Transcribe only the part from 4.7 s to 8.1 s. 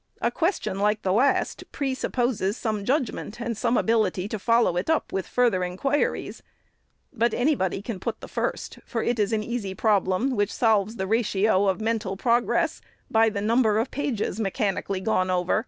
it up with further inquiries; but anybody can